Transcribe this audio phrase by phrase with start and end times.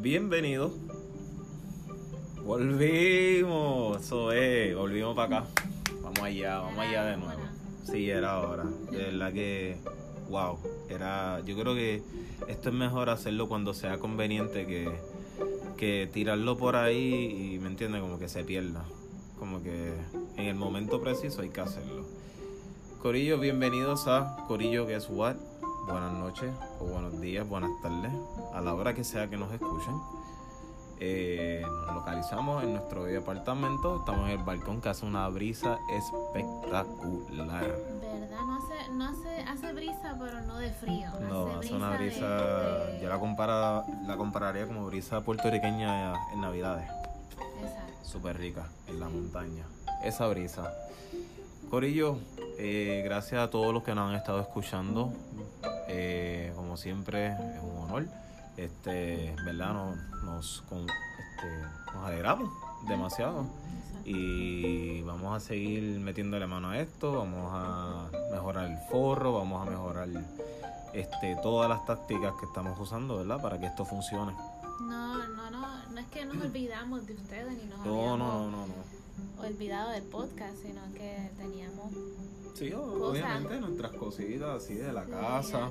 [0.00, 0.72] bienvenidos.
[2.42, 5.48] Volvimos, eso es, volvimos para acá.
[6.02, 7.40] Vamos allá, vamos allá de nuevo.
[7.84, 8.64] Sí, era hora.
[8.90, 9.76] De verdad que,
[10.30, 11.40] wow, era.
[11.40, 12.02] Yo creo que
[12.48, 14.90] esto es mejor hacerlo cuando sea conveniente que,
[15.76, 18.84] que tirarlo por ahí y, ¿me entiende Como que se pierda.
[19.38, 19.92] Como que
[20.36, 22.06] en el momento preciso hay que hacerlo.
[23.02, 25.49] Corillo, bienvenidos a Corillo Guess What.
[25.90, 28.12] Buenas noches, o buenos días, buenas tardes,
[28.54, 30.00] a la hora que sea que nos escuchen.
[31.00, 36.86] Eh, nos localizamos en nuestro apartamento, estamos en el balcón que hace una brisa espectacular.
[38.12, 38.40] ¿Verdad?
[38.46, 41.08] No hace, no hace, hace brisa, pero no de frío.
[41.28, 46.88] No, hace, una brisa, yo la, compara, la compararía como brisa puertorriqueña en Navidades.
[47.62, 48.04] Exacto.
[48.04, 49.64] Súper rica, en la montaña.
[50.04, 50.72] Esa brisa.
[51.68, 52.18] Corillo,
[52.58, 55.12] eh, gracias a todos los que nos han estado escuchando.
[55.92, 58.06] Eh, como siempre, es un honor.
[58.56, 59.72] Este, ¿verdad?
[59.72, 62.50] Nos, nos, este, nos alegramos
[62.86, 63.46] demasiado.
[64.04, 67.12] Y vamos a seguir metiéndole mano a esto.
[67.12, 69.34] Vamos a mejorar el forro.
[69.34, 70.08] Vamos a mejorar
[70.92, 73.40] este, todas las tácticas que estamos usando, ¿verdad?
[73.40, 74.32] Para que esto funcione.
[74.80, 75.66] No, no, no.
[75.90, 79.00] No es que nos olvidamos de ustedes ni nos no, no, no, no
[79.42, 81.92] olvidado del podcast, sino que teníamos.
[82.54, 85.70] Sí, obviamente nuestras cositas así de la casa.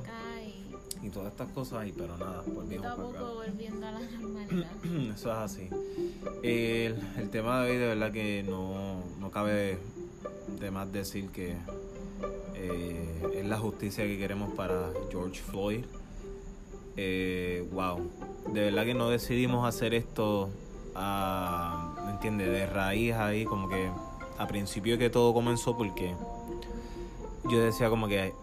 [1.02, 1.10] y...
[1.10, 4.72] todas estas cosas ahí, pero nada, volvimos a poco volviendo a la normalidad.
[5.14, 5.70] Eso es así.
[6.44, 9.78] El, el, tema de hoy, de verdad que no, no cabe
[10.60, 11.56] de más decir que
[12.56, 15.86] eh, es la justicia que queremos para George Floyd.
[16.98, 18.00] Eh, wow,
[18.54, 20.50] de verdad que no decidimos hacer esto
[20.96, 22.50] a, ¿me entiendes?
[22.50, 23.90] De raíz ahí, como que
[24.38, 26.14] a principio que todo comenzó porque
[27.50, 28.34] yo decía como que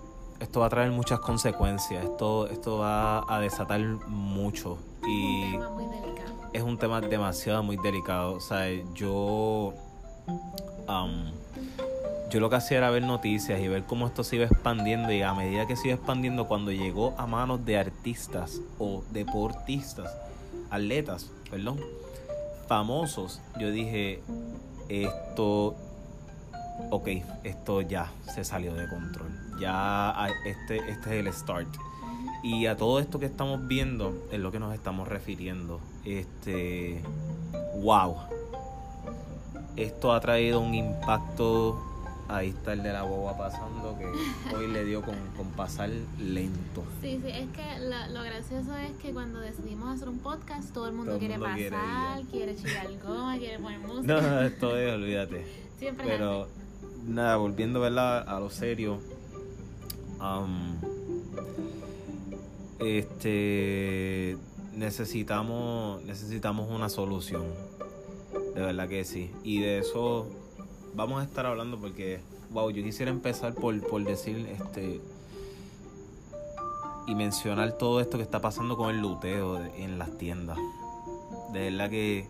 [0.40, 5.56] esto va a traer muchas consecuencias, esto, esto va a desatar mucho y
[6.52, 9.72] es un tema demasiado muy delicado, o sea, yo
[12.30, 15.22] yo lo que hacía era ver noticias y ver cómo esto se iba expandiendo y
[15.22, 20.12] a medida que se iba expandiendo cuando llegó a manos de artistas o deportistas,
[20.70, 21.80] atletas, perdón,
[22.66, 24.22] famosos, yo dije,
[24.88, 25.76] esto,
[26.90, 27.08] ok,
[27.44, 29.30] esto ya se salió de control.
[29.60, 31.68] Ya este, este es el start.
[32.42, 35.80] Y a todo esto que estamos viendo es lo que nos estamos refiriendo.
[36.04, 37.02] Este,
[37.82, 38.16] wow.
[39.76, 41.82] Esto ha traído un impacto
[42.28, 45.14] Ahí está el de la boba pasando que hoy le dio con,
[45.56, 46.82] pasar lento.
[47.00, 47.62] Sí, sí, es que
[48.12, 52.56] lo, gracioso es que cuando decidimos hacer un podcast todo el mundo quiere pasar, quiere,
[52.56, 54.20] chillar goma, quiere poner música.
[54.20, 55.46] No, esto es, olvídate.
[55.78, 56.48] Siempre Pero
[57.06, 58.98] nada, volviendo a lo serio.
[62.78, 64.36] este
[64.74, 67.44] necesitamos necesitamos una solución.
[68.54, 69.30] De verdad que sí.
[69.42, 70.26] Y de eso
[70.94, 75.00] vamos a estar hablando porque, wow, yo quisiera empezar por, por decir, este,
[77.06, 80.58] y mencionar todo esto que está pasando con el luteo en las tiendas.
[81.52, 82.28] De verdad que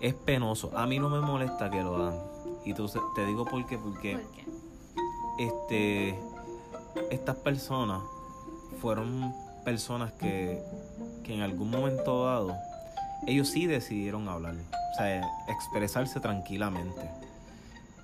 [0.00, 0.76] es penoso.
[0.76, 2.35] A mí no me molesta que lo hagan.
[2.66, 4.18] Y tú, te digo por qué, porque
[5.38, 6.18] este
[7.10, 8.02] estas personas
[8.80, 9.32] fueron
[9.64, 10.62] personas que,
[11.24, 12.56] que en algún momento dado
[13.26, 17.10] ellos sí decidieron hablar, o sea, expresarse tranquilamente.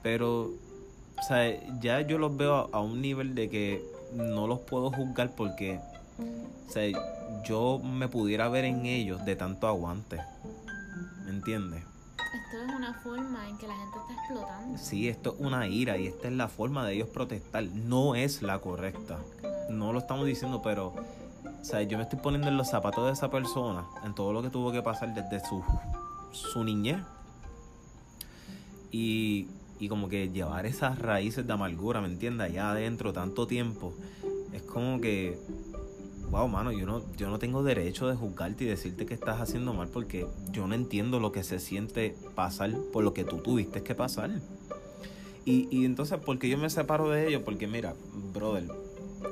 [0.03, 0.51] Pero,
[1.19, 3.85] o sea, ya yo los veo a, un nivel de que
[4.15, 5.79] no los puedo juzgar porque,
[6.69, 6.91] o sea,
[7.45, 10.19] yo me pudiera ver en ellos de tanto aguante.
[11.25, 11.85] ¿Me entiendes?
[12.35, 14.79] Esto es una forma en que la gente está explotando.
[14.79, 17.65] Sí, esto es una ira y esta es la forma de ellos protestar.
[17.65, 19.19] No es la correcta.
[19.71, 23.13] No lo estamos diciendo, pero o sea, yo me estoy poniendo en los zapatos de
[23.13, 25.63] esa persona, en todo lo que tuvo que pasar desde su,
[26.33, 26.99] su niñez.
[28.91, 29.49] Y
[29.83, 32.51] y como que llevar esas raíces de amargura, ¿me entiendes?
[32.51, 33.93] Allá adentro tanto tiempo,
[34.53, 35.37] es como que,
[36.33, 39.75] wow, mano, yo no, yo no tengo derecho de juzgarte y decirte que estás haciendo
[39.75, 43.83] mal porque yo no entiendo lo que se siente pasar por lo que tú tuviste
[43.83, 44.31] que pasar.
[45.45, 47.43] Y, y entonces, ¿por qué yo me separo de ellos?
[47.45, 47.95] Porque mira,
[48.33, 48.65] brother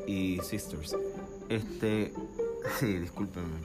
[0.06, 0.94] y sisters,
[1.48, 2.12] este,
[2.78, 3.60] sí, discúlpenme.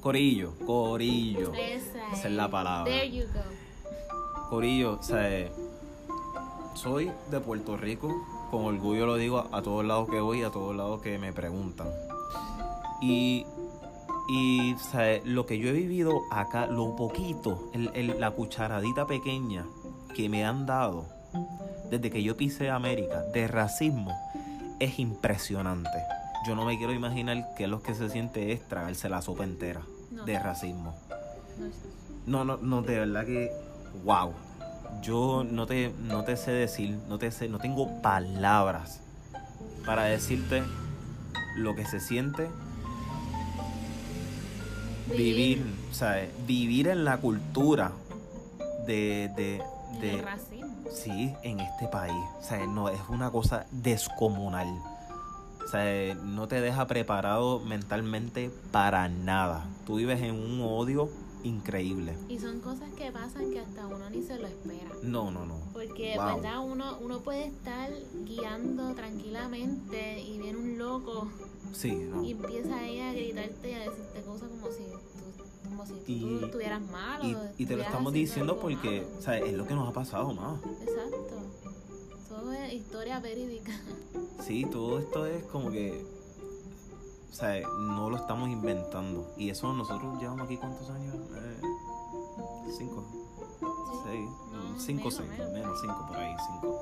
[0.00, 1.52] Corillo, corillo.
[1.54, 2.92] Esa, es la palabra.
[2.92, 4.48] There you go.
[4.50, 5.48] Corillo, o sea,
[6.74, 8.12] soy de Puerto Rico,
[8.54, 11.88] con orgullo lo digo a, todos lados que voy, a todos lados que me preguntan.
[13.02, 13.44] Y,
[14.28, 14.76] y
[15.24, 19.64] lo que yo he vivido acá, lo poquito, el, la cucharadita pequeña
[20.14, 21.06] que me han dado
[21.90, 24.16] desde que yo pisé América de racismo
[24.78, 25.90] es impresionante.
[26.46, 29.82] yo no me quiero imaginar que lo que se siente es tragarse la sopa entera
[30.26, 30.94] de racismo.
[32.26, 33.50] No, no, no, de verdad que,
[34.04, 34.32] wow.
[35.04, 39.00] Yo no te, no te sé decir, no te sé, no tengo palabras
[39.84, 40.62] para decirte
[41.56, 42.48] lo que se siente
[45.08, 47.92] vivir, vivir vivir en la cultura
[48.86, 49.62] de, de,
[50.00, 50.74] de racismo.
[50.90, 52.14] Sí, en este país.
[52.40, 54.68] O sea, no, es una cosa descomunal.
[55.64, 59.66] O sea, no te deja preparado mentalmente para nada.
[59.86, 61.10] Tú vives en un odio
[61.44, 62.14] increíble.
[62.28, 64.90] Y son cosas que pasan que hasta uno ni se lo espera.
[65.02, 65.60] No, no, no.
[65.72, 66.64] Porque, ¿verdad?
[66.64, 67.90] Uno, uno puede estar
[68.24, 71.28] guiando tranquilamente y viene un loco.
[71.72, 72.24] Sí, no.
[72.24, 76.44] Y empieza ella a gritarte y a decirte cosas como si tú, como si tú
[76.46, 77.52] estuvieras mal.
[77.58, 80.60] Y, te lo estamos diciendo porque, o sea, es lo que nos ha pasado más.
[80.82, 81.34] Exacto.
[82.28, 83.72] Todo es historia verídica.
[84.44, 86.04] Sí, todo esto es como que
[87.34, 89.34] o sea, no lo estamos inventando.
[89.36, 91.16] Y eso nosotros llevamos aquí cuántos años?
[91.34, 91.60] Eh,
[92.78, 93.04] cinco.
[94.04, 94.30] Seis.
[94.78, 95.30] cinco, seis.
[95.52, 96.80] Menos, cinco por ahí, cinco.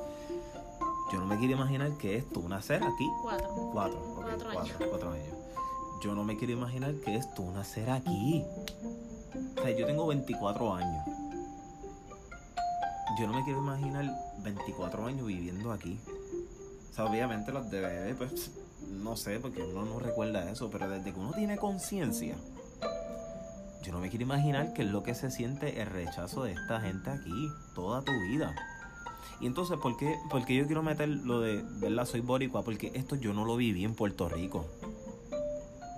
[1.10, 3.08] Yo no me quiero imaginar que esto, una nacer aquí.
[3.22, 3.49] Cuatro.
[3.72, 3.99] Cuatro.
[4.14, 4.76] cuatro, años.
[4.90, 5.34] cuatro años.
[6.02, 8.44] Yo no me quiero imaginar que esto, una nacer aquí.
[9.56, 11.06] O sea, yo tengo 24 años.
[13.19, 14.04] Yo no me quiero imaginar
[14.43, 15.99] 24 años viviendo aquí.
[16.90, 18.50] O sea, obviamente los de bebé, pues
[18.93, 22.37] no sé, porque uno no recuerda eso, pero desde que uno tiene conciencia,
[23.83, 26.81] yo no me quiero imaginar qué es lo que se siente el rechazo de esta
[26.81, 28.55] gente aquí toda tu vida.
[29.41, 32.06] Y entonces, ¿por qué, porque yo quiero meter lo de, ¿verdad?
[32.06, 34.67] Soy boricua, porque esto yo no lo viví en Puerto Rico.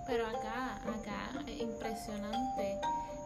[0.06, 2.78] Pero acá, acá, es impresionante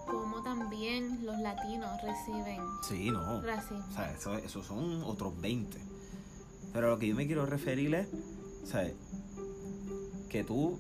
[0.06, 3.40] cómo también los latinos reciben sí, no.
[3.42, 3.84] racismo.
[3.90, 5.78] O sea, eso, eso son otros 20.
[6.72, 8.08] Pero lo que yo me quiero referir es,
[8.64, 8.94] ¿sabes?
[10.28, 10.78] Que tú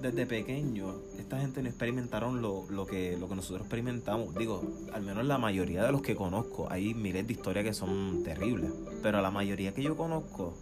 [0.00, 4.34] desde pequeño, esta gente no experimentaron lo, lo, que, lo que nosotros experimentamos.
[4.34, 8.22] Digo, al menos la mayoría de los que conozco, hay miles de historias que son
[8.22, 8.70] terribles,
[9.02, 10.54] pero la mayoría que yo conozco,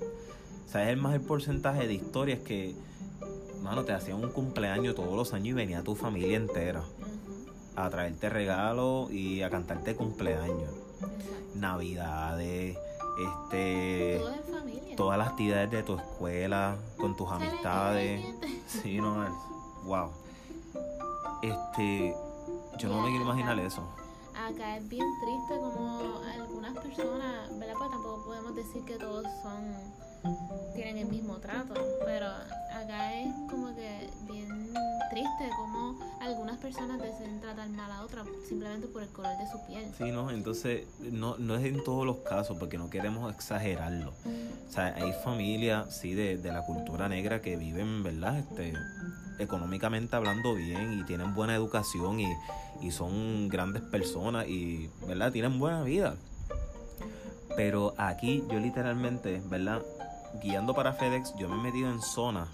[0.67, 2.75] ¿sabes el más el porcentaje de historias que,
[3.63, 6.83] mano, te hacían un cumpleaños todos los años y venía tu familia entera
[7.77, 10.73] a traerte regalos y a cantarte cumpleaños,
[11.55, 12.79] navidades,
[13.45, 14.21] este
[14.97, 18.25] todas las actividades de tu escuela, con tus amistades.
[18.67, 19.27] Sí, no,
[19.85, 20.11] wow.
[21.43, 22.15] Este,
[22.79, 23.83] yo no me quiero imaginar eso.
[24.35, 27.75] Acá es bien triste como algunas personas, ¿verdad?
[27.79, 30.07] Pues tampoco podemos decir que todos son
[30.75, 34.75] tienen el mismo trato, pero acá es como que bien
[35.11, 39.65] triste como algunas personas deciden tratar mal a otras simplemente por el color de su
[39.67, 39.91] piel.
[39.97, 44.13] Sí, no, entonces no, no es en todos los casos porque no queremos exagerarlo.
[44.67, 48.39] O sea, hay familias, sí, de, de la cultura negra que viven, ¿verdad?
[48.39, 48.75] Este,
[49.39, 52.33] económicamente hablando bien y tienen buena educación y,
[52.83, 55.33] y son grandes personas y, ¿verdad?
[55.33, 56.17] Tienen buena vida.
[57.57, 59.83] Pero aquí yo literalmente, ¿verdad?
[60.43, 62.49] guiando para FedEx, yo me he metido en zonas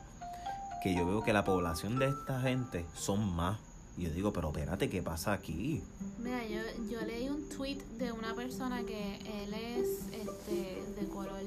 [0.82, 3.58] que yo veo que la población de esta gente son más.
[3.96, 5.82] Y yo digo, pero espérate, ¿qué pasa aquí?
[6.18, 6.60] Mira, yo,
[6.90, 11.40] yo leí un tweet de una persona que él es este, de color,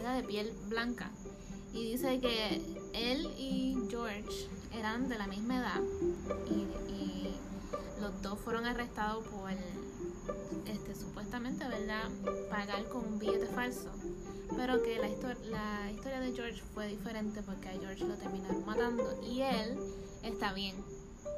[0.00, 1.10] era de piel blanca.
[1.74, 2.60] Y dice que
[2.92, 5.80] él y George eran de la misma edad
[6.50, 6.66] y,
[8.00, 9.48] los dos fueron arrestados por,
[10.66, 12.10] este, supuestamente, ¿verdad?,
[12.50, 13.90] pagar con un billete falso
[14.56, 15.08] pero que la,
[15.50, 19.78] la historia de George fue diferente porque a George lo terminaron matando y él
[20.22, 20.76] está bien.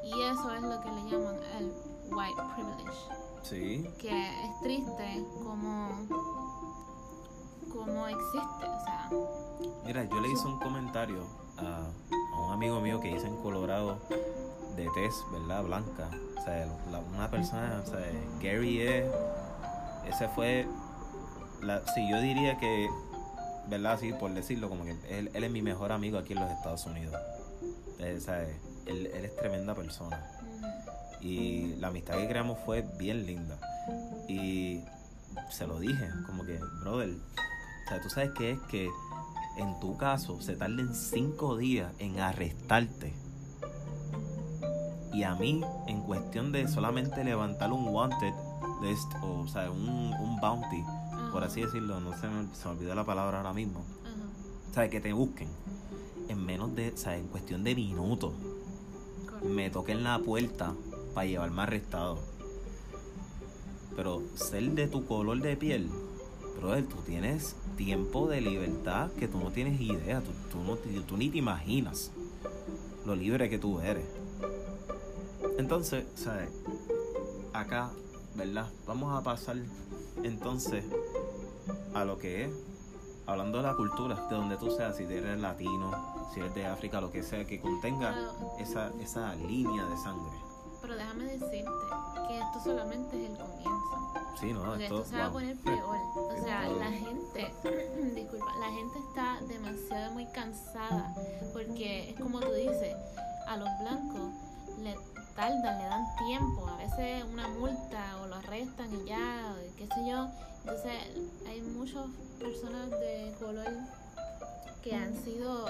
[0.05, 1.73] Y eso es lo que le llaman el
[2.11, 2.99] white privilege.
[3.43, 3.89] Sí.
[3.99, 5.89] Que es triste como,
[7.73, 9.11] como existe, o sea.
[9.85, 11.25] Mira, yo le hice un comentario
[11.59, 11.87] a,
[12.45, 13.99] un amigo mío que hice en Colorado
[14.77, 15.65] de tez, ¿verdad?
[15.65, 16.11] Blanca.
[16.39, 16.69] O sea,
[17.15, 18.01] una persona, o sea,
[18.43, 19.07] Gary es,
[20.07, 20.67] ese fue
[21.63, 22.89] la, sí, yo diría que,
[23.69, 23.99] ¿verdad?
[23.99, 26.85] Sí, por decirlo, como que él, él es mi mejor amigo aquí en los Estados
[26.87, 27.15] Unidos.
[27.99, 28.21] Él,
[28.87, 30.23] él, él es tremenda persona.
[31.21, 33.59] Y la amistad que creamos fue bien linda.
[34.29, 34.81] Y
[35.51, 38.91] se lo dije, como que, brother, o sea, tú sabes que es que
[39.57, 43.15] en tu caso se tarden cinco días en arrestarte.
[45.13, 48.35] Y a mí, en cuestión de solamente levantar un wanted
[48.83, 50.83] list, o, sea, un, un bounty,
[51.33, 53.85] por así decirlo, no se me, se me olvidó la palabra ahora mismo.
[54.73, 54.91] ¿Sabes?
[54.91, 55.49] Que te busquen
[56.29, 57.21] en menos de, ¿sabes?
[57.21, 58.33] En cuestión de minutos.
[59.45, 60.75] Me toquen la puerta
[61.15, 62.19] para llevarme arrestado.
[63.97, 65.89] Pero ser de tu color de piel,
[66.59, 71.17] brother, tú tienes tiempo de libertad que tú no tienes idea, tú, tú, no, tú
[71.17, 72.11] ni te imaginas
[73.05, 74.07] lo libre que tú eres.
[75.59, 76.49] Entonces, ¿sabes?
[77.53, 77.91] Acá,
[78.35, 78.69] ¿verdad?
[78.87, 79.57] Vamos a pasar
[80.23, 80.85] entonces
[81.95, 82.51] a lo que es,
[83.27, 85.93] hablando de la cultura, de donde tú seas, si eres latino,
[86.33, 88.15] si eres de África, lo que sea, que contenga
[88.59, 90.37] esa, esa línea de sangre.
[90.81, 91.65] Pero déjame decirte
[92.29, 94.05] que esto solamente es el comienzo.
[94.39, 95.97] Sí, no, Porque esto, se va a poner peor.
[96.17, 97.55] O sea, la gente,
[98.15, 101.15] disculpa, la gente está demasiado muy cansada
[101.53, 102.97] porque es como tú dices,
[103.47, 104.33] a los blancos
[104.83, 104.97] le
[105.35, 110.07] tardan, le dan tiempo, a veces una multa o lo arrestan y ya, qué sé
[110.09, 110.29] yo.
[110.61, 110.93] Entonces
[111.47, 112.07] hay muchas
[112.39, 113.73] personas de color
[114.83, 115.67] que han sido,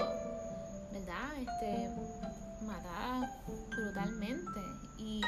[0.95, 1.35] ¿verdad?
[1.37, 1.89] Este,
[2.65, 3.29] matadas
[3.69, 4.61] brutalmente
[4.97, 5.21] y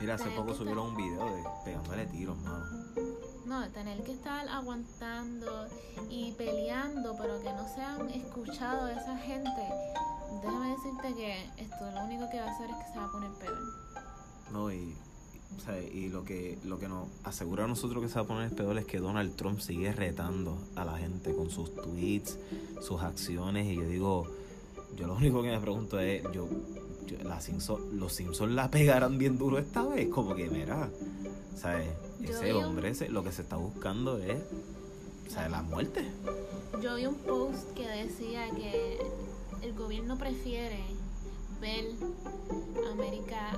[0.00, 2.64] Mira, hace poco subieron un video de pegándole tiros, mano.
[3.46, 5.66] No, tener que estar aguantando
[6.10, 9.62] y peleando, pero que no se han escuchado esa gente.
[10.42, 13.12] Déjame decirte que esto lo único que va a hacer es que se va a
[13.12, 13.58] poner peor.
[14.52, 14.96] No, y,
[15.56, 18.26] o sea, y lo que lo que nos asegura a nosotros que se va a
[18.26, 22.38] poner peor es que Donald Trump sigue retando a la gente con sus tweets,
[22.80, 24.43] sus acciones, y yo digo,
[24.96, 26.48] yo lo único que me pregunto es, yo
[27.22, 27.40] la
[27.92, 30.08] los Simpsons la pegarán bien duro esta vez.
[30.08, 30.90] Como que, mira,
[31.56, 31.88] ¿sabes?
[32.22, 34.38] Ese hombre, lo que se está buscando es,
[35.28, 35.50] ¿sabes?
[35.50, 36.06] La muerte.
[36.82, 38.98] Yo vi un post que decía que
[39.62, 40.80] el gobierno prefiere
[41.60, 41.84] ver
[42.92, 43.56] América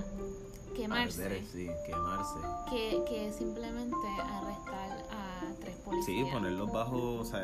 [0.75, 1.43] quemarse.
[1.53, 2.39] sí, quemarse.
[2.71, 4.96] Que, que simplemente arrestar
[5.67, 6.27] tres policías.
[6.27, 7.41] Sí, ponerlos bajo, o sea,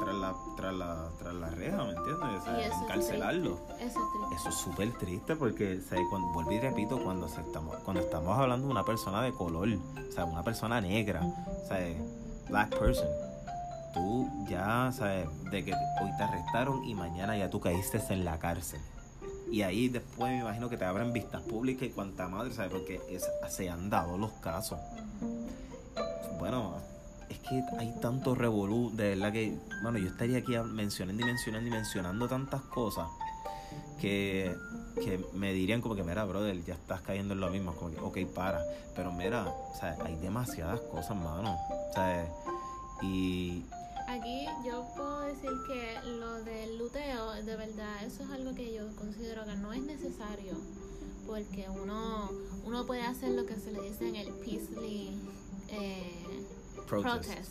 [0.00, 2.40] tras la, tras la, tras la reja, ¿me entiendes?
[2.40, 3.58] O sea, encarcelarlos.
[3.78, 4.34] Eso es triste.
[4.36, 8.38] Eso es súper triste porque, o sea, cuando, vuelvo y repito, cuando, estamos, cuando estamos
[8.38, 11.78] hablando de una persona de color, o sea, una persona negra, o sea,
[12.48, 13.08] black person,
[13.94, 18.38] tú ya, sabes, de que hoy te arrestaron y mañana ya tú caíste en la
[18.38, 18.80] cárcel.
[19.50, 22.70] Y ahí después me imagino que te abren vistas públicas y cuanta madre, ¿sabes?
[22.70, 23.00] Porque
[23.48, 24.78] se han dado los casos.
[26.38, 26.76] Bueno,
[27.30, 31.68] es que hay tanto revolú, de verdad que, bueno, yo estaría aquí mencionando y mencionando
[31.68, 33.08] y mencionando tantas cosas
[34.00, 34.54] que,
[34.96, 38.00] que me dirían como que, mira, brother, ya estás cayendo en lo mismo, como que,
[38.00, 38.60] ok, para.
[38.96, 41.56] Pero mira, o sea, hay demasiadas cosas, mano.
[41.70, 42.28] O sea,
[43.02, 43.64] y
[44.10, 48.84] Aquí yo puedo decir que lo del luteo, de verdad, eso es algo que yo
[48.96, 50.54] considero que no es necesario,
[51.28, 52.28] porque uno,
[52.64, 55.16] uno puede hacer lo que se le dice en el peacefully
[55.68, 56.24] eh,
[56.86, 57.50] protest.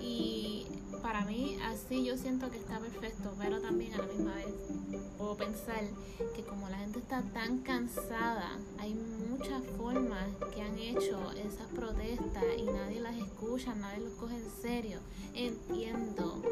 [0.00, 0.66] Y
[1.02, 4.46] para mí así yo siento que está perfecto, pero también a la misma vez
[5.16, 5.80] puedo pensar
[6.34, 12.44] que como la gente está tan cansada, hay muchas formas que han hecho esas protestas
[12.56, 14.98] y nadie las escucha, nadie los coge en serio.
[15.34, 16.42] Entiendo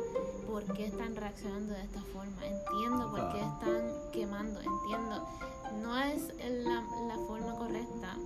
[0.47, 5.29] por qué están reaccionando de esta forma, entiendo por qué están quemando, entiendo.
[5.83, 6.33] No es
[6.65, 8.17] la, la forma correcta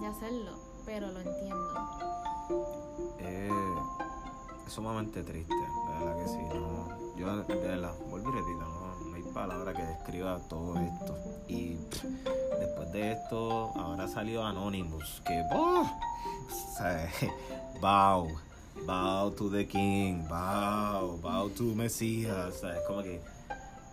[0.00, 0.52] de hacerlo,
[0.84, 2.39] pero lo entiendo.
[3.18, 6.38] Es sumamente triste, de verdad que sí.
[6.54, 11.16] No, yo de verdad, vuelvo y repito, no, hay palabra que describa todo esto.
[11.48, 11.76] Y
[12.58, 15.90] después de esto, ahora salió Anonymous, que ¡oh!
[17.80, 18.28] bow,
[18.86, 23.20] bow to the king, bow, bow to Mesías, es como que,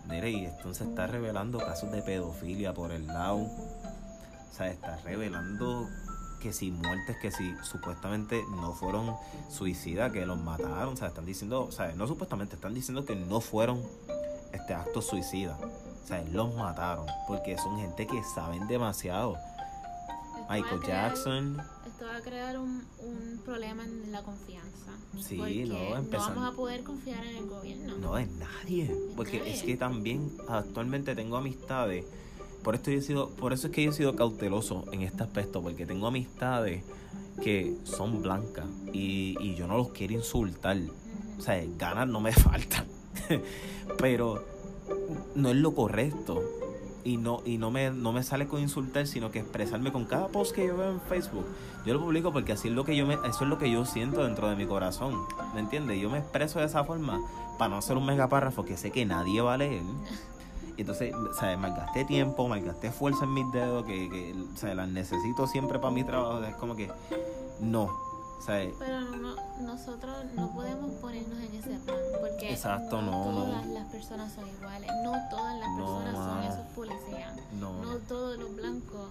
[0.08, 5.88] mire, y entonces está revelando casos de pedofilia por el lado, o sea, está revelando
[6.38, 9.16] que si muertes que si supuestamente no fueron
[9.50, 13.16] suicidas, que los mataron, o sea, están diciendo, o sea, no supuestamente, están diciendo que
[13.16, 13.82] no fueron
[14.52, 19.36] este actos suicidas, o sea, los mataron, porque son gente que saben demasiado.
[20.48, 21.58] Michael Jackson.
[21.86, 24.92] Esto va a crear un, un problema en la confianza.
[25.20, 27.98] Sí, no, no vamos a poder confiar en el gobierno.
[27.98, 28.94] No, en nadie.
[29.16, 32.06] porque es que también actualmente tengo amistades
[32.68, 35.62] por esto he sido, por eso es que yo he sido cauteloso en este aspecto,
[35.62, 36.84] porque tengo amistades
[37.42, 40.76] que son blancas y, yo no los quiero insultar.
[41.38, 42.84] O sea, ganas no me faltan.
[43.96, 44.44] Pero
[45.34, 46.42] no es lo correcto.
[47.04, 50.28] Y no, y no me, no me sale con insultar, sino que expresarme con cada
[50.28, 51.46] post que yo veo en Facebook.
[51.86, 53.86] Yo lo publico porque así es lo que yo me, eso es lo que yo
[53.86, 55.14] siento dentro de mi corazón.
[55.54, 55.98] ¿Me entiendes?
[56.02, 57.18] Yo me expreso de esa forma
[57.58, 59.80] para no hacer un mega párrafo que sé que nadie va a leer.
[60.78, 65.48] Y entonces, sea, malgasté tiempo, malgasté fuerza en mis dedos, que, que sea, las necesito
[65.48, 66.40] siempre para mi trabajo.
[66.44, 66.88] Es como que,
[67.60, 67.82] no.
[68.38, 73.66] O sea, Pero no, nosotros no podemos ponernos en ese plan, porque exacto, no, todas
[73.66, 77.82] las personas son iguales, no todas las personas son esos policías, no.
[77.82, 79.08] no todos los blancos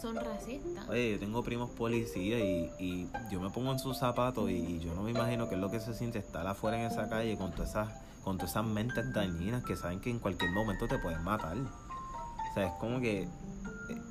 [0.00, 0.88] son racistas.
[0.88, 4.94] Oye, yo tengo primos policías y, y yo me pongo en sus zapatos y, yo
[4.94, 7.52] no me imagino qué es lo que se siente estar afuera en esa calle con
[7.52, 7.88] todas esas,
[8.24, 11.56] con todas esas mentes dañinas que saben que en cualquier momento te pueden matar.
[11.56, 13.28] O sea, es como que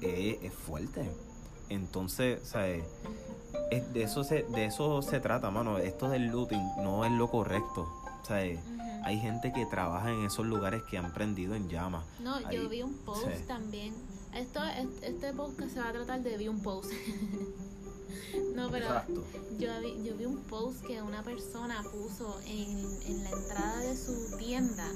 [0.02, 1.10] es, es fuerte.
[1.70, 5.78] Entonces, o sea, de eso se, de eso se trata, mano.
[5.78, 7.88] Esto del looting no es lo correcto.
[8.22, 12.06] O sea, hay gente que trabaja en esos lugares que han prendido en llamas.
[12.20, 13.94] No, yo vi un post también.
[14.34, 14.62] Esto,
[15.02, 16.92] este podcast se va a tratar de vi un post.
[18.56, 18.88] no, pero
[19.58, 23.96] yo vi, yo vi un post que una persona puso en, en la entrada de
[23.96, 24.88] su tienda,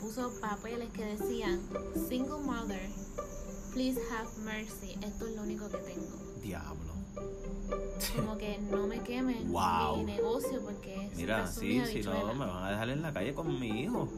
[0.00, 1.60] puso papeles que decían
[2.08, 2.80] single mother
[3.76, 4.96] Please have mercy.
[5.02, 6.40] Esto es lo único que tengo.
[6.40, 6.94] Diablo.
[8.16, 12.70] Como que no me quemen mi negocio porque Mira, sí, si no, me van a
[12.70, 14.08] dejar en la calle con mi hijo.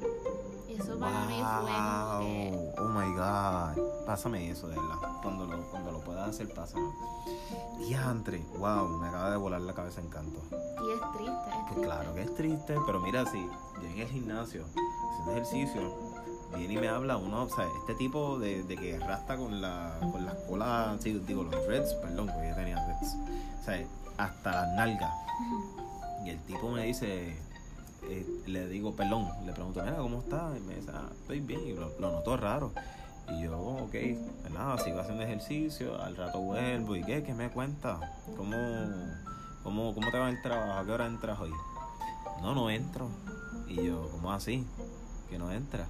[0.78, 4.06] Eso para mí fue Oh my god.
[4.06, 4.96] Pásame eso, de verdad.
[5.22, 6.88] Cuando lo, cuando lo puedas hacer, pásame.
[7.78, 8.44] Diantre.
[8.58, 10.40] Wow, me acaba de volar la cabeza en canto.
[10.50, 14.64] Y es triste, es claro que es triste, pero mira, si yo en el gimnasio,
[14.64, 16.08] haciendo ejercicio
[16.56, 19.98] viene y me habla uno, o sea, este tipo de, de que rasta con la
[20.12, 23.16] con las colas, sí, digo, los dreads, perdón, porque yo tenía dreads,
[23.60, 25.14] o sea, hasta las nalgas.
[26.24, 27.36] Y el tipo me dice,
[28.04, 30.56] eh, le digo, perdón, le pregunto, mira, ¿cómo estás?
[30.56, 32.72] Y me dice, ah, estoy bien, y lo, lo notó raro.
[33.30, 37.22] Y yo, ok, pues nada, sigo haciendo ejercicio, al rato vuelvo, ¿y qué?
[37.22, 38.00] ¿Qué me cuenta?
[38.36, 38.56] ¿Cómo,
[39.62, 40.78] cómo, cómo te va el trabajo?
[40.78, 41.52] ¿A qué hora entras hoy?
[42.40, 43.08] No, no entro.
[43.68, 44.66] Y yo, ¿cómo así?
[45.28, 45.88] Que no entras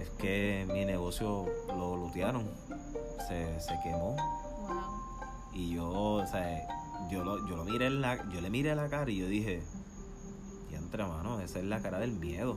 [0.00, 2.48] es que mi negocio lo lutearon,
[3.28, 4.16] se, se quemó.
[5.52, 6.66] Y yo, o sea,
[7.10, 9.62] yo lo, yo lo miré en la, yo le miré la cara y yo dije,
[10.98, 12.56] mano, esa es la cara del miedo.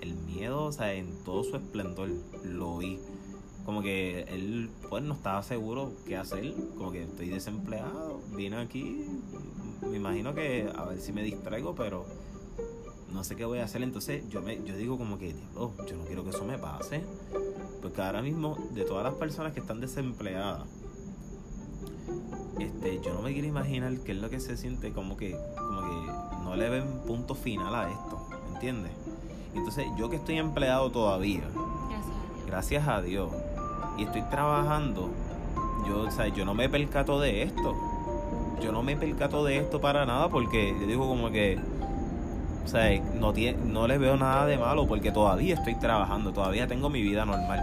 [0.00, 2.10] El miedo, o sea, en todo su esplendor,
[2.44, 2.98] lo vi.
[3.64, 6.52] Como que él, pues, no estaba seguro qué hacer.
[6.76, 9.06] Como que estoy desempleado, vine aquí,
[9.82, 12.04] me imagino que a ver si me distraigo, pero
[13.12, 13.82] no sé qué voy a hacer.
[13.82, 17.02] Entonces yo, me, yo digo como que, yo no quiero que eso me pase.
[17.80, 20.66] Porque ahora mismo, de todas las personas que están desempleadas,
[22.58, 25.36] este, yo no me quiero imaginar qué es lo que se siente como que
[26.54, 28.92] no le ven punto final a esto, ¿me entiendes?
[29.54, 31.42] Entonces yo que estoy empleado todavía,
[32.46, 33.28] gracias a Dios,
[33.98, 35.10] y estoy trabajando,
[35.84, 37.74] yo, o sea, yo no me percato de esto.
[38.62, 41.58] Yo no me percato de esto para nada porque yo digo como que
[42.64, 46.66] o sea, no, tiene, no les veo nada de malo porque todavía estoy trabajando, todavía
[46.66, 47.60] tengo mi vida normal.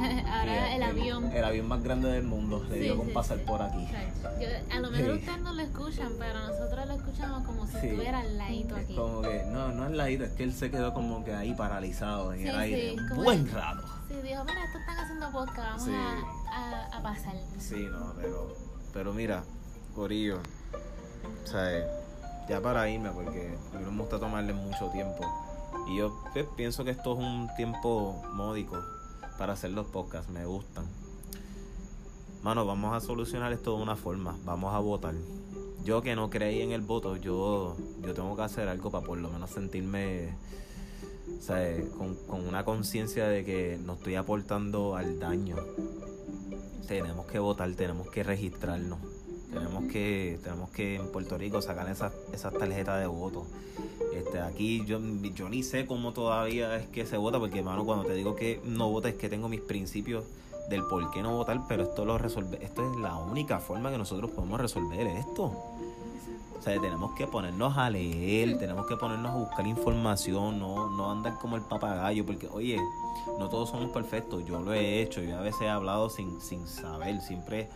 [0.26, 1.30] Ahora el, avión.
[1.32, 3.86] El, avión más grande del mundo le dio con pasar por aquí.
[4.70, 8.38] a lo mejor ustedes no lo escuchan, pero nosotros lo escuchamos como si estuviera al
[8.38, 8.94] ladito aquí.
[8.94, 12.32] Como que, no, no al ladito, es que él se quedó como que ahí paralizado
[12.32, 12.96] en el aire.
[13.12, 13.82] Un buen rato.
[14.08, 15.88] Sí, dijo, mira, esto están haciendo podcast, vamos
[16.50, 17.34] a, a, pasar.
[17.58, 18.56] Sí, no, pero,
[18.92, 19.44] pero mira,
[19.94, 20.38] Corillo,
[21.44, 21.86] o sea,
[22.48, 25.24] ya para irme, porque a mí no me gusta tomarle mucho tiempo.
[25.88, 28.82] Y yo pues, pienso que esto es un tiempo módico
[29.40, 30.84] para hacer los podcasts, me gustan.
[32.42, 35.14] Mano, vamos a solucionar esto de una forma, vamos a votar.
[35.82, 39.16] Yo que no creí en el voto, yo, yo tengo que hacer algo para por
[39.16, 40.36] lo menos sentirme
[41.96, 45.56] Con, con una conciencia de que no estoy aportando al daño.
[46.86, 48.98] Tenemos que votar, tenemos que registrarnos.
[49.50, 53.46] Tenemos que, tenemos que en Puerto Rico sacar esas, esas tarjetas de voto.
[54.14, 54.98] Este, aquí yo,
[55.34, 58.60] yo ni sé cómo todavía es que se vota, porque hermano, cuando te digo que
[58.64, 60.24] no vota es que tengo mis principios
[60.68, 63.98] del por qué no votar, pero esto lo resolve, esto es la única forma que
[63.98, 65.52] nosotros podemos resolver esto.
[66.58, 71.10] O sea, tenemos que ponernos a leer, tenemos que ponernos a buscar información, no, no
[71.10, 72.78] andar como el papagayo, porque oye,
[73.38, 76.66] no todos somos perfectos, yo lo he hecho, yo a veces he hablado sin, sin
[76.68, 77.68] saber, siempre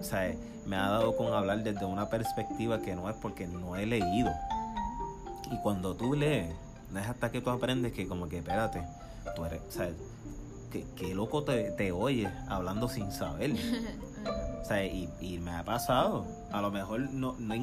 [0.00, 0.34] o sea,
[0.66, 4.30] me ha dado con hablar desde una perspectiva que no es porque no he leído.
[5.50, 6.54] Y cuando tú lees,
[6.90, 8.82] no es hasta que tú aprendes que como que, espérate,
[9.34, 9.90] tú eres, o sea,
[10.70, 13.52] que, loco te, te oyes hablando sin saber.
[14.60, 16.26] O sea, y, y, me ha pasado.
[16.52, 17.54] A lo mejor no, no,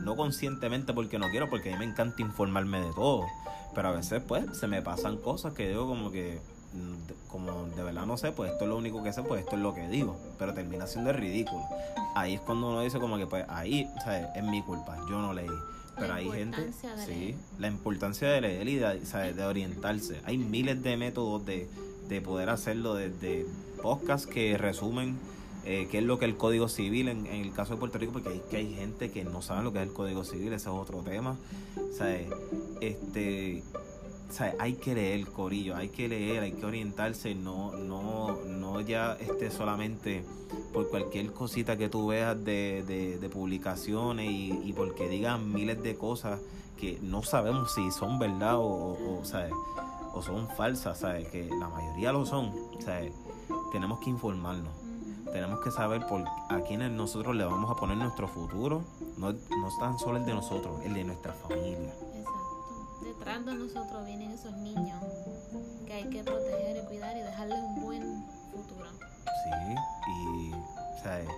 [0.00, 3.26] no conscientemente porque no quiero, porque a mí me encanta informarme de todo.
[3.74, 6.40] Pero a veces, pues, se me pasan cosas que digo como que,
[7.28, 9.62] como de verdad no sé, pues esto es lo único que sé, pues esto es
[9.62, 11.62] lo que digo, pero termina siendo ridículo.
[12.14, 15.20] Ahí es cuando uno dice como que pues ahí, o sea, es mi culpa, yo
[15.20, 15.48] no leí.
[16.00, 16.72] Pero hay gente,
[17.06, 20.20] sí, la importancia de leer y de, de orientarse.
[20.24, 21.68] Hay miles de métodos de,
[22.08, 23.46] de poder hacerlo, desde
[23.82, 25.18] podcasts que resumen
[25.64, 27.98] eh, qué es lo que es el Código Civil en, en, el caso de Puerto
[27.98, 30.48] Rico, porque hay, que hay gente que no sabe lo que es el Código Civil,
[30.48, 31.36] ese es otro tema.
[34.58, 39.50] Hay que leer, Corillo, hay que leer, hay que orientarse, no, no, no ya esté
[39.50, 40.24] solamente
[40.72, 42.84] por cualquier cosita que tú veas de,
[43.20, 46.40] de, publicaciones y, porque digan miles de cosas
[46.78, 49.22] que no sabemos si son verdad o, o,
[50.14, 51.28] o son falsas, ¿sabes?
[51.28, 53.12] Que la mayoría lo son, ¿sabes?
[53.72, 54.72] Tenemos que informarnos.
[55.32, 58.82] Tenemos que saber por a quiénes nosotros le vamos a poner nuestro futuro.
[59.16, 61.94] No, no tan solo el de nosotros, el de nuestra familia.
[63.20, 64.98] Detrás de nosotros vienen esos niños
[65.86, 68.88] que hay que proteger y cuidar y dejarles un buen futuro.
[69.44, 69.74] Sí,
[70.10, 71.28] y, ¿sabes?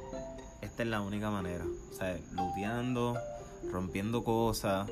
[0.61, 1.64] Esta es la única manera.
[1.99, 2.23] ¿Sabes?
[2.31, 3.18] Luteando,
[3.73, 4.88] rompiendo cosas,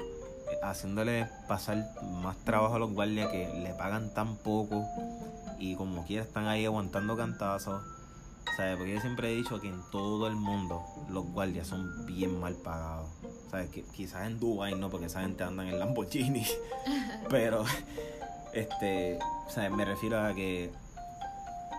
[0.65, 4.85] haciéndole pasar más trabajo a los guardias que le pagan tan poco
[5.61, 7.85] y como quiera están ahí aguantando cantazos.
[8.57, 8.77] ¿Sabes?
[8.77, 12.55] Porque yo siempre he dicho que en todo el mundo los guardias son bien mal
[12.55, 13.09] pagados.
[13.51, 13.71] ¿Sabes?
[13.71, 16.47] Que quizás en Dubai no, porque esa gente anda en Lamborghini.
[17.31, 17.65] Pero,
[18.53, 19.71] este, ¿sabes?
[19.73, 20.71] Me refiero a que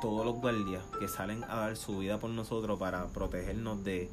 [0.01, 4.09] todos los guardias que salen a dar su vida por nosotros para protegernos de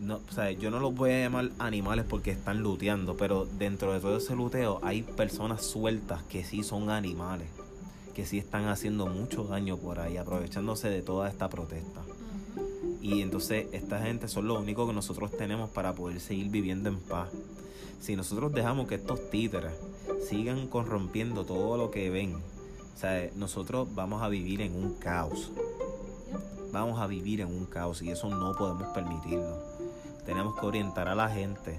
[0.00, 4.00] no, sea, yo no los voy a llamar animales porque están luteando, pero dentro de
[4.00, 7.48] todo ese luteo hay personas sueltas que sí son animales,
[8.16, 12.00] que sí están haciendo mucho daño por ahí, aprovechándose de toda esta protesta.
[13.02, 16.98] Y entonces esta gente son lo único que nosotros tenemos para poder seguir viviendo en
[16.98, 17.28] paz.
[18.00, 19.74] Si nosotros dejamos que estos títeres
[20.28, 25.52] sigan corrompiendo todo lo que ven, o sea, nosotros vamos a vivir en un caos.
[26.72, 29.76] Vamos a vivir en un caos y eso no podemos permitirlo
[30.26, 31.78] tenemos que orientar a la gente.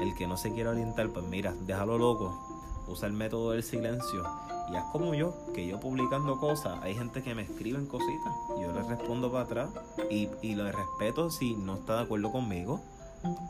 [0.00, 2.53] El que no se quiera orientar, pues mira, déjalo loco.
[2.86, 4.24] Usa el método del silencio.
[4.70, 8.32] Y es como yo, que yo publicando cosas, hay gente que me escriben cositas.
[8.60, 9.70] Yo les respondo para atrás
[10.10, 12.80] y, y lo respeto si no está de acuerdo conmigo.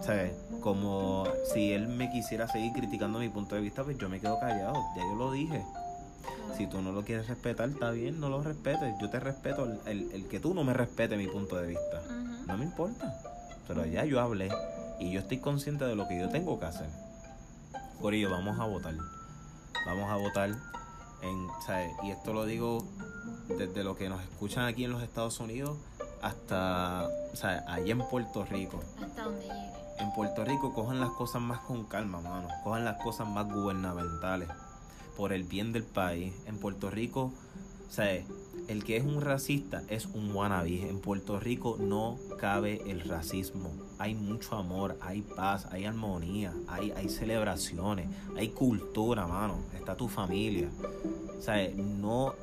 [0.02, 0.32] ¿Sabes?
[0.60, 4.38] Como si él me quisiera seguir criticando mi punto de vista, pues yo me quedo
[4.38, 4.74] callado.
[4.96, 5.64] Ya yo lo dije.
[6.56, 8.94] Si tú no lo quieres respetar, está bien, no lo respetes.
[9.00, 12.02] Yo te respeto el, el, que tú no me respete mi punto de vista.
[12.46, 13.20] No me importa.
[13.66, 14.50] Pero ya yo hablé
[15.00, 16.88] y yo estoy consciente de lo que yo tengo que hacer.
[18.00, 18.94] Por ello, vamos a votar.
[19.86, 20.50] Vamos a votar.
[21.22, 21.48] En,
[22.02, 22.84] Y esto lo digo
[23.48, 25.78] desde lo que nos escuchan aquí en los Estados Unidos
[26.22, 27.62] hasta ¿sabes?
[27.66, 28.80] allá en Puerto Rico.
[29.02, 29.72] Hasta donde llegue.
[29.98, 32.48] En Puerto Rico cojan las cosas más con calma, mano.
[32.62, 34.48] Cojan las cosas más gubernamentales.
[35.16, 36.34] Por el bien del país.
[36.46, 37.32] En Puerto Rico,
[37.94, 38.24] ¿sabes?
[38.68, 40.88] el que es un racista es un wannabe.
[40.88, 43.70] En Puerto Rico no cabe el racismo.
[43.98, 49.58] Hay mucho amor, hay paz, hay armonía, hay, hay celebraciones, hay cultura, mano.
[49.74, 50.68] Está tu familia.
[50.80, 52.34] O no,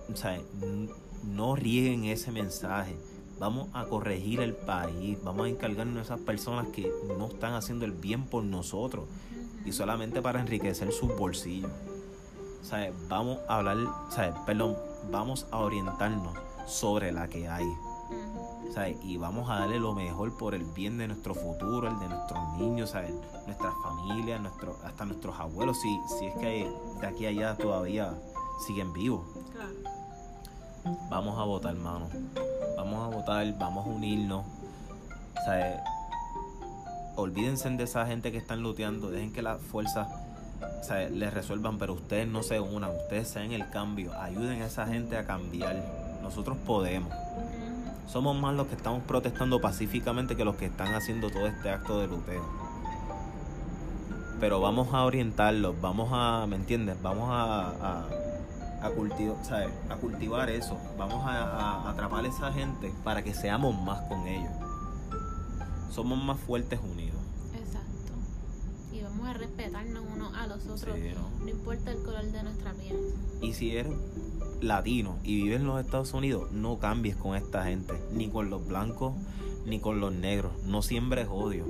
[1.24, 2.96] no rieguen ese mensaje.
[3.40, 7.86] Vamos a corregir el país, vamos a encargarnos de esas personas que no están haciendo
[7.86, 9.06] el bien por nosotros
[9.66, 11.72] y solamente para enriquecer sus bolsillos.
[13.10, 13.78] Vamos a hablar,
[14.46, 14.78] perdón,
[15.10, 17.68] vamos a orientarnos sobre la que hay.
[19.04, 22.58] Y vamos a darle lo mejor por el bien de nuestro futuro, el de nuestros
[22.58, 23.14] niños, ¿sabes?
[23.46, 28.14] nuestras familias, nuestro, hasta nuestros abuelos, si, si es que de aquí a allá todavía
[28.66, 29.26] siguen vivos.
[31.10, 32.08] Vamos a votar, hermano.
[32.78, 34.46] Vamos a votar, vamos a unirnos.
[37.16, 40.08] Olvídense de esa gente que están luteando, dejen que las fuerzas
[40.62, 44.86] o les resuelvan, pero ustedes no se unan, ustedes sean el cambio, ayuden a esa
[44.88, 45.76] gente a cambiar.
[46.22, 47.12] Nosotros podemos.
[48.08, 52.00] Somos más los que estamos protestando pacíficamente que los que están haciendo todo este acto
[52.00, 52.44] de luteo.
[54.40, 57.02] Pero vamos a orientarlos, vamos a, ¿me entiendes?
[57.02, 58.06] Vamos a,
[58.82, 59.38] a, cultivar,
[59.90, 60.78] a cultivar eso.
[60.98, 64.52] Vamos a, atrapar a esa gente para que seamos más con ellos.
[65.92, 67.22] Somos más fuertes unidos
[69.32, 70.04] a respetarnos
[70.64, 70.98] uno a los otros,
[71.42, 71.50] ¿no?
[71.50, 72.98] importa el color de nuestra piel.
[73.42, 73.94] Y si eres
[74.62, 78.66] latino y vives en los Estados Unidos, no cambies con esta gente, ni con los
[78.66, 79.14] blancos,
[79.66, 80.52] ni con los negros.
[80.66, 81.66] No siembres odio.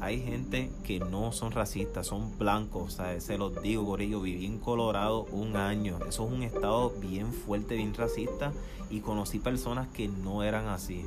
[0.00, 2.98] Hay gente que no son racistas, son blancos.
[3.18, 5.98] Se los digo, por ello, viví en Colorado un año.
[6.06, 8.52] Eso es un estado bien fuerte, bien racista.
[8.90, 11.04] Y conocí personas que no eran así.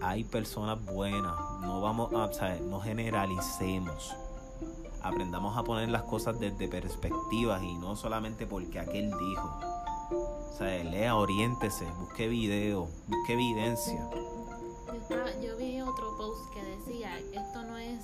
[0.00, 2.62] hay personas buenas, no vamos a, ¿sabes?
[2.62, 4.14] no generalicemos.
[5.02, 9.60] Aprendamos a poner las cosas desde perspectivas y no solamente porque aquel dijo.
[10.10, 14.08] O sea, lea, oriéntese, busque video, busque evidencia.
[15.42, 18.00] Yo, vi otro post que decía, esto no es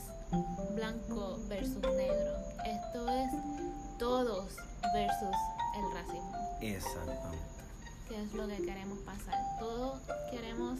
[0.74, 3.30] blanco versus negro, esto es
[3.98, 4.56] todos
[4.94, 5.36] versus
[5.76, 6.58] el racismo.
[6.60, 7.44] Exactamente.
[8.08, 9.34] Que es lo que queremos pasar.
[9.58, 10.78] Todos queremos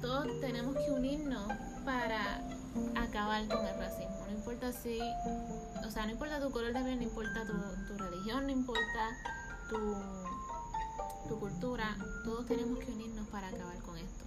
[0.00, 1.46] todos tenemos que unirnos
[1.84, 2.40] para
[2.96, 4.26] acabar con el racismo.
[4.26, 4.98] No importa si,
[5.86, 9.16] o sea, no importa tu color de piel, no importa tu, tu religión, no importa
[9.68, 9.78] tu,
[11.28, 14.24] tu cultura, todos tenemos que unirnos para acabar con esto.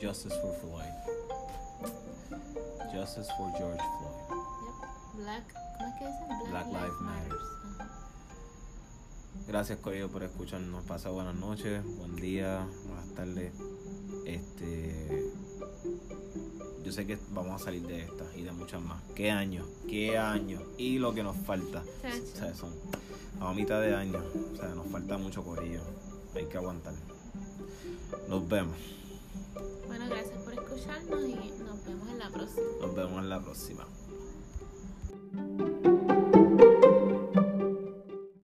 [0.00, 0.92] Justice for Floyd.
[2.92, 4.16] Justice for George Floyd.
[4.64, 5.22] Yep.
[5.22, 5.44] Black,
[5.76, 6.50] ¿cómo es que dicen?
[6.50, 7.32] Black Lives Matter.
[7.32, 7.88] Ajá.
[9.46, 10.84] Gracias, Corillo, por escucharnos.
[10.84, 13.52] Pasa buenas noches, buen día, buenas tardes.
[14.26, 15.45] Este.
[16.86, 19.02] Yo sé que vamos a salir de esta y de muchas más.
[19.12, 19.66] ¿Qué año?
[19.88, 20.62] ¿Qué año?
[20.78, 21.82] Y lo que nos falta.
[21.82, 22.72] O sea, son
[23.40, 24.22] a mitad de año.
[24.52, 25.80] O sea, nos falta mucho corillo.
[26.36, 26.94] Hay que aguantar.
[28.28, 28.76] Nos vemos.
[29.88, 32.66] Bueno, gracias por escucharnos y nos vemos en la próxima.
[32.80, 33.86] Nos vemos en la próxima.